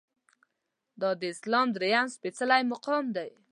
[1.01, 3.29] دا د اسلام درېیم سپیڅلی مقام دی.